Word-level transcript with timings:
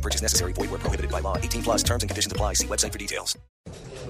No 0.00 0.02
purchase 0.02 0.22
necessary. 0.22 0.52
Void 0.54 0.70
where 0.70 0.78
prohibited 0.80 1.10
by 1.10 1.20
law. 1.20 1.36
18 1.36 1.62
plus 1.62 1.82
terms 1.84 2.02
and 2.02 2.08
conditions 2.10 2.32
apply. 2.32 2.54
See 2.54 2.66
website 2.66 2.90
for 2.92 2.98
details. 2.98 3.36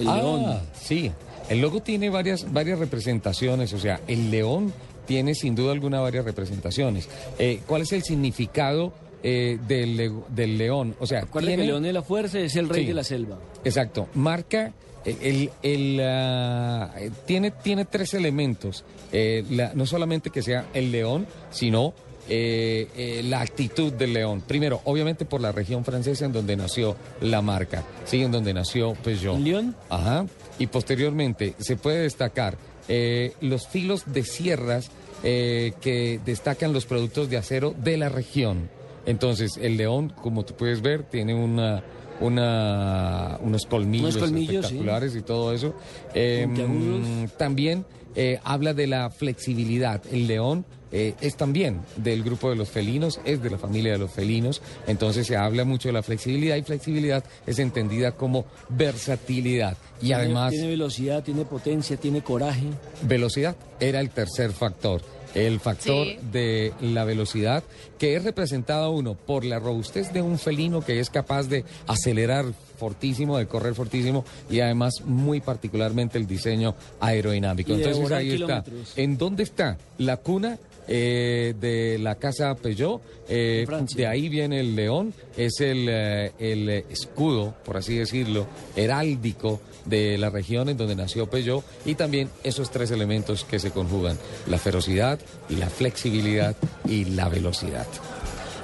El 0.00 0.08
ah, 0.08 0.16
león. 0.16 0.60
sí. 0.74 1.12
El 1.48 1.60
logo 1.60 1.80
tiene 1.80 2.10
varias, 2.10 2.52
varias 2.52 2.80
representaciones, 2.80 3.72
o 3.72 3.78
sea, 3.78 4.00
el 4.08 4.32
león 4.32 4.72
tiene 5.06 5.36
sin 5.36 5.54
duda 5.54 5.70
alguna 5.70 6.00
varias 6.00 6.24
representaciones. 6.24 7.08
Eh, 7.38 7.60
¿Cuál 7.68 7.82
es 7.82 7.92
el 7.92 8.02
significado 8.02 8.92
eh, 9.22 9.56
del, 9.68 9.96
le- 9.96 10.12
del 10.30 10.58
león? 10.58 10.96
O 10.98 11.06
sea, 11.06 11.20
Recuerda 11.20 11.46
que 11.46 11.50
tiene- 11.52 11.62
el 11.62 11.68
león 11.68 11.82
de 11.84 11.92
la 11.92 12.02
fuerza 12.02 12.40
es 12.40 12.56
el 12.56 12.68
rey 12.68 12.82
Sí. 12.82 12.88
de 12.88 12.94
la 12.94 13.04
selva. 13.04 13.38
Exacto, 13.64 14.08
marca, 14.14 14.72
eh, 15.04 15.16
el, 15.22 15.50
el, 15.62 16.00
ah, 16.02 16.92
eh, 16.98 17.12
tiene, 17.26 17.52
tiene 17.52 17.84
tres 17.84 18.12
elementos, 18.14 18.84
Eh, 19.12 19.44
la- 19.50 19.72
no 19.72 19.86
solamente 19.86 20.30
que 20.30 20.42
sea 20.42 20.66
el 20.74 20.90
león, 20.90 21.28
sino 21.50 21.94
eh, 22.28 22.88
eh, 22.96 23.22
la 23.24 23.40
actitud 23.40 23.92
del 23.92 24.12
león. 24.12 24.42
Primero, 24.46 24.80
obviamente 24.84 25.24
por 25.24 25.40
la 25.40 25.52
región 25.52 25.84
francesa 25.84 26.24
en 26.24 26.32
donde 26.32 26.56
nació 26.56 26.96
la 27.20 27.42
marca, 27.42 27.84
sí, 28.04 28.22
en 28.22 28.32
donde 28.32 28.52
nació 28.52 28.94
Peugeot. 28.94 29.36
¿En 29.36 29.44
Lyon? 29.44 29.76
Ajá, 29.88 30.26
y 30.58 30.66
posteriormente 30.66 31.54
se 31.58 31.76
puede 31.76 32.02
destacar 32.02 32.56
eh, 32.88 33.32
los 33.40 33.68
filos 33.68 34.04
de 34.06 34.22
sierras 34.22 34.90
que 35.22 36.20
destacan 36.24 36.72
los 36.72 36.86
productos 36.86 37.28
de 37.28 37.36
acero 37.36 37.74
de 37.76 37.96
la 37.96 38.08
región. 38.08 38.68
Entonces, 39.06 39.58
el 39.60 39.76
león, 39.76 40.12
como 40.22 40.44
tú 40.44 40.54
puedes 40.54 40.82
ver, 40.82 41.02
tiene 41.02 41.34
una, 41.34 41.82
una, 42.20 43.38
unos 43.40 43.66
colmillos, 43.66 44.16
Unos 44.16 44.28
colmillos, 44.28 44.52
sí. 44.66 44.74
espectaculares 44.74 45.16
y 45.16 45.22
todo 45.22 45.52
eso. 45.52 45.74
Eh, 46.14 46.46
mm, 46.46 47.36
también 47.38 47.84
eh, 48.14 48.38
habla 48.44 48.74
de 48.74 48.86
la 48.86 49.10
flexibilidad. 49.10 50.00
El 50.10 50.26
león 50.26 50.64
eh, 50.92 51.14
es 51.20 51.36
también 51.36 51.80
del 51.96 52.22
grupo 52.22 52.48
de 52.48 52.56
los 52.56 52.68
felinos, 52.70 53.20
es 53.24 53.42
de 53.42 53.50
la 53.50 53.58
familia 53.58 53.92
de 53.92 53.98
los 53.98 54.10
felinos. 54.10 54.62
Entonces 54.86 55.26
se 55.26 55.36
habla 55.36 55.64
mucho 55.64 55.88
de 55.88 55.92
la 55.92 56.02
flexibilidad 56.02 56.56
y 56.56 56.62
flexibilidad 56.62 57.24
es 57.46 57.58
entendida 57.58 58.12
como 58.12 58.46
versatilidad. 58.68 59.76
Y 60.00 60.06
Tiene- 60.06 60.22
además... 60.22 60.50
Tiene 60.52 60.68
velocidad, 60.68 61.22
tiene 61.22 61.44
potencia, 61.44 61.96
tiene 61.96 62.22
coraje. 62.22 62.64
Velocidad 63.02 63.56
era 63.80 64.00
el 64.00 64.10
tercer 64.10 64.52
factor. 64.52 65.02
El 65.36 65.60
factor 65.60 66.06
Sí. 66.06 66.18
de 66.32 66.72
la 66.80 67.04
velocidad, 67.04 67.62
que 67.98 68.16
es 68.16 68.24
representado 68.24 68.90
uno 68.90 69.14
por 69.14 69.44
la 69.44 69.58
robustez 69.58 70.12
de 70.12 70.22
un 70.22 70.38
felino 70.38 70.80
que 70.84 70.98
es 71.00 71.10
capaz 71.10 71.44
de 71.48 71.64
acelerar 71.86 72.46
fortísimo, 72.78 73.38
de 73.38 73.46
correr 73.46 73.74
fortísimo 73.74 74.24
y 74.50 74.60
además 74.60 74.94
muy 75.04 75.40
particularmente 75.40 76.18
el 76.18 76.26
diseño 76.26 76.74
aerodinámico. 77.00 77.72
Entonces 77.72 78.10
ahí 78.12 78.32
está. 78.42 78.64
¿En 78.96 79.16
dónde 79.18 79.42
está 79.42 79.78
la 79.98 80.16
cuna? 80.18 80.58
Eh, 80.88 81.54
de 81.58 81.98
la 81.98 82.14
casa 82.16 82.54
Peugeot, 82.54 83.00
eh, 83.28 83.66
de 83.94 84.06
ahí 84.06 84.28
viene 84.28 84.60
el 84.60 84.76
león, 84.76 85.12
es 85.36 85.60
el, 85.60 85.88
eh, 85.88 86.32
el 86.38 86.68
escudo, 86.68 87.54
por 87.64 87.76
así 87.76 87.96
decirlo, 87.96 88.46
heráldico 88.76 89.60
de 89.84 90.18
la 90.18 90.30
región 90.30 90.68
en 90.68 90.76
donde 90.76 90.96
nació 90.96 91.28
Peugeot 91.28 91.64
y 91.84 91.94
también 91.94 92.30
esos 92.44 92.70
tres 92.70 92.90
elementos 92.90 93.44
que 93.44 93.58
se 93.58 93.70
conjugan, 93.70 94.18
la 94.46 94.58
ferocidad, 94.58 95.18
la 95.48 95.68
flexibilidad 95.70 96.56
y 96.88 97.04
la 97.04 97.28
velocidad. 97.28 97.86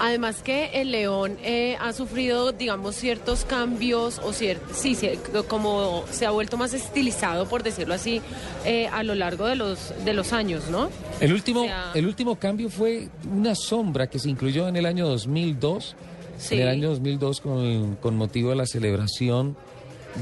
Además 0.00 0.42
que 0.42 0.70
el 0.80 0.90
león 0.92 1.36
eh, 1.42 1.76
ha 1.78 1.92
sufrido, 1.92 2.52
digamos, 2.52 2.96
ciertos 2.96 3.44
cambios 3.44 4.18
o 4.24 4.30
cier- 4.32 4.58
sí, 4.72 4.94
sí, 4.94 5.10
como 5.46 6.04
se 6.10 6.24
ha 6.26 6.30
vuelto 6.30 6.56
más 6.56 6.72
estilizado, 6.74 7.46
por 7.46 7.62
decirlo 7.62 7.94
así, 7.94 8.22
eh, 8.64 8.88
a 8.88 9.02
lo 9.02 9.14
largo 9.14 9.46
de 9.46 9.56
los 9.56 9.92
de 10.04 10.14
los 10.14 10.32
años, 10.32 10.68
¿no? 10.70 10.88
El 11.20 11.32
último, 11.34 11.60
O 11.62 11.64
sea- 11.66 11.90
el 11.94 12.06
último 12.06 12.36
cambio 12.36 12.70
fue 12.70 13.08
una 13.30 13.54
sombra 13.54 14.06
que 14.08 14.18
se 14.18 14.30
incluyó 14.30 14.66
en 14.68 14.76
el 14.76 14.86
año 14.86 15.06
2002, 15.06 15.94
Sí. 16.38 16.54
en 16.54 16.60
el 16.62 16.68
año 16.68 16.88
2002 16.90 17.40
con, 17.42 17.96
con 17.96 18.16
motivo 18.16 18.50
de 18.50 18.56
la 18.56 18.66
celebración 18.66 19.54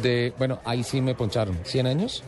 de, 0.03 0.33
bueno, 0.39 0.59
ahí 0.65 0.83
sí 0.83 1.01
me 1.01 1.15
poncharon, 1.15 1.57
100 1.65 1.87
años, 1.87 2.23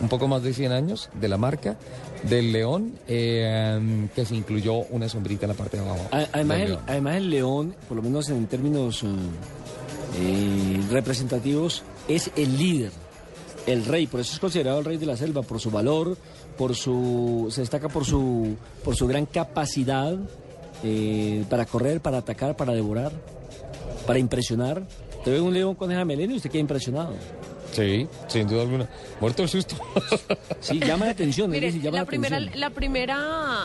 un 0.00 0.08
poco 0.08 0.28
más 0.28 0.42
de 0.42 0.52
100 0.52 0.72
años 0.72 1.08
de 1.14 1.28
la 1.28 1.38
marca 1.38 1.76
del 2.22 2.52
león, 2.52 2.92
eh, 3.08 4.08
que 4.14 4.24
se 4.24 4.34
incluyó 4.34 4.74
una 4.90 5.08
sombrita 5.08 5.46
en 5.46 5.50
la 5.50 5.56
parte 5.56 5.76
de 5.76 5.84
abajo. 5.84 6.08
Además 6.10 6.60
el, 6.60 6.68
león. 6.68 6.80
además 6.86 7.16
el 7.16 7.30
león, 7.30 7.74
por 7.88 7.96
lo 7.96 8.02
menos 8.02 8.28
en 8.28 8.46
términos 8.46 9.02
eh, 9.02 9.06
eh, 10.18 10.80
representativos, 10.90 11.82
es 12.08 12.30
el 12.36 12.56
líder, 12.56 12.92
el 13.66 13.84
rey. 13.84 14.06
Por 14.06 14.20
eso 14.20 14.32
es 14.34 14.38
considerado 14.38 14.78
el 14.78 14.84
rey 14.84 14.96
de 14.96 15.06
la 15.06 15.16
selva, 15.16 15.42
por 15.42 15.60
su 15.60 15.70
valor, 15.70 16.16
por 16.56 16.74
su 16.74 17.48
se 17.50 17.60
destaca 17.60 17.88
por 17.88 18.04
su 18.04 18.56
por 18.82 18.96
su 18.96 19.06
gran 19.06 19.26
capacidad 19.26 20.16
eh, 20.82 21.44
para 21.48 21.64
correr, 21.66 22.00
para 22.00 22.18
atacar, 22.18 22.56
para 22.56 22.72
devorar, 22.72 23.12
para 24.06 24.18
impresionar. 24.18 24.82
Te 25.24 25.30
ve 25.30 25.40
un 25.40 25.52
león 25.52 25.74
con 25.74 25.90
esa 25.90 26.04
melena 26.04 26.34
y 26.34 26.36
usted 26.36 26.50
queda 26.50 26.60
impresionado. 26.60 27.14
Sí, 27.76 28.08
sin 28.28 28.48
duda 28.48 28.62
alguna. 28.62 28.88
Muerto 29.20 29.42
el 29.42 29.50
susto. 29.50 29.76
Sí, 30.60 30.80
llama 30.80 31.04
la 31.04 31.10
atención, 31.12 31.52
es 31.52 31.56
Mire, 31.60 31.66
decir, 31.66 31.82
llama 31.82 31.96
la 31.98 32.02
la 32.04 32.06
primera, 32.06 32.36
atención. 32.36 32.60
la 32.60 32.70
primera, 32.70 33.18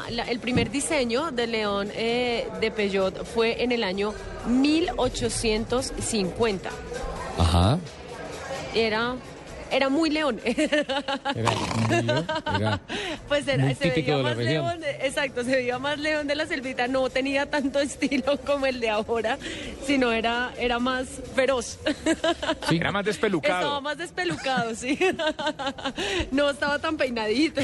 la- 0.09 0.23
el 0.29 0.39
primer 0.39 0.69
diseño 0.69 1.31
del 1.31 1.51
león 1.53 1.87
eh, 1.95 2.45
de 2.59 2.71
Peugeot 2.71 3.23
fue 3.25 3.63
en 3.63 3.71
el 3.71 3.85
año 3.85 4.13
1850. 4.47 6.69
Ajá. 7.37 7.79
Era, 8.75 9.15
era 9.71 9.89
muy 9.89 10.09
león. 10.09 10.39
Era, 10.43 11.51
muy 11.51 12.03
león, 12.03 12.25
era 12.59 12.79
Pues 13.27 13.47
era, 13.47 13.65
Muy 13.65 13.75
se 13.75 13.89
veía 13.89 14.17
más 14.17 14.35
región. 14.37 14.65
león, 14.65 14.83
exacto, 15.01 15.43
se 15.43 15.51
veía 15.55 15.79
más 15.79 15.97
león 15.99 16.27
de 16.27 16.35
la 16.35 16.45
selvita, 16.45 16.87
no 16.87 17.09
tenía 17.09 17.49
tanto 17.49 17.79
estilo 17.81 18.37
como 18.45 18.65
el 18.65 18.79
de 18.79 18.89
ahora, 18.89 19.37
sino 19.85 20.11
era, 20.11 20.51
era 20.57 20.79
más 20.79 21.07
feroz. 21.35 21.79
Sí. 22.69 22.77
Era 22.77 22.91
más 22.91 23.05
despelucado. 23.05 23.59
Estaba 23.61 23.81
más 23.81 23.97
despelucado, 23.97 24.75
sí. 24.75 24.97
No 26.31 26.49
estaba 26.49 26.79
tan 26.79 26.97
peinadito. 26.97 27.61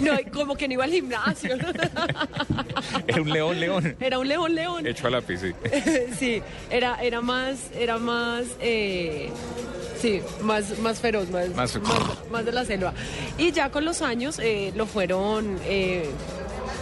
No, 0.00 0.12
como 0.32 0.54
que 0.54 0.66
no 0.68 0.74
iba 0.74 0.84
al 0.84 0.90
gimnasio. 0.90 1.56
Era 3.06 3.22
un 3.22 3.30
león, 3.30 3.60
león. 3.60 3.96
Era 4.00 4.18
un 4.18 4.28
león, 4.28 4.54
león. 4.54 4.86
Hecho 4.86 5.06
a 5.06 5.10
lápiz, 5.10 5.40
sí. 5.40 5.52
Sí, 6.18 6.42
era, 6.70 7.00
era 7.02 7.20
más, 7.20 7.70
era 7.78 7.98
más, 7.98 8.44
eh, 8.60 9.30
sí, 10.00 10.20
más, 10.42 10.78
más 10.78 10.98
feroz, 11.00 11.28
más, 11.30 11.48
Más- 11.54 11.78
más 12.30 12.44
de 12.44 12.52
la 12.52 12.64
selva. 12.64 12.92
Y 13.38 13.52
ya 13.52 13.70
con 13.70 13.84
los 13.84 14.02
años 14.02 14.38
eh, 14.38 14.72
lo 14.74 14.86
fueron 14.86 15.58
eh, 15.64 16.08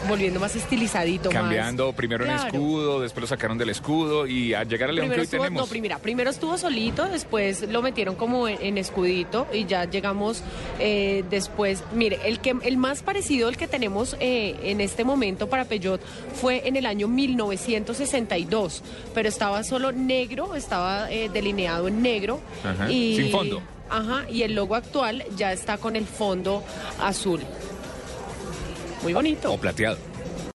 volviendo 0.07 0.39
más 0.41 0.55
estilizadito. 0.55 1.31
más- 1.31 1.41
Cambiando 1.43 1.93
primero 1.93 2.25
en 2.25 2.31
escudo, 2.33 3.01
después 3.01 3.23
lo 3.23 3.27
sacaron 3.27 3.59
del 3.59 3.71
escudo 3.71 4.27
y 4.27 4.55
al 4.55 4.69
llegar 4.69 4.91
al 4.91 4.97
león 4.97 5.09
que 5.09 5.15
Primero 5.17 5.21
hoy 5.23 5.25
estuvo, 5.25 5.43
no, 5.43 5.49
tenemos. 5.49 5.69
primera, 5.71 5.99
primero 5.99 6.31
estuvo 6.31 6.57
solito, 6.59 7.07
después 7.09 7.69
lo 7.69 7.83
metieron 7.83 8.15
como 8.15 8.47
en, 8.49 8.59
en 8.61 8.79
escudito 8.79 9.47
y 9.53 9.65
ya 9.67 9.85
llegamos 9.87 10.43
eh, 10.79 11.25
después. 11.31 11.83
Mire, 11.95 12.19
el 12.25 12.41
que 12.41 12.55
el 12.63 12.77
más 12.77 13.03
parecido 13.03 13.49
al 13.49 13.57
que 13.57 13.67
tenemos 13.67 14.17
eh, 14.21 14.57
en 14.63 14.81
este 14.81 15.05
momento 15.05 15.49
para 15.49 15.65
Peugeot 15.65 16.01
fue 16.41 16.67
en 16.69 16.77
el 16.77 16.87
año 16.87 17.09
1962, 17.09 18.83
pero 19.15 19.29
estaba 19.29 19.63
solo 19.65 19.93
negro, 19.93 20.55
estaba 20.55 21.11
eh, 21.11 21.29
delineado 21.33 21.89
en 21.89 22.03
negro 22.03 22.41
Ajá, 22.65 22.91
y 22.91 23.17
sin 23.17 23.31
fondo. 23.31 23.63
Ajá, 23.91 24.27
y 24.31 24.43
el 24.43 24.55
logo 24.55 24.75
actual 24.75 25.25
ya 25.37 25.53
está 25.53 25.79
con 25.79 25.97
el 25.97 26.05
fondo 26.05 26.63
azul. 27.01 27.41
Muy 29.03 29.13
bonito. 29.13 29.53
O 29.53 29.59
plateado. 29.59 29.99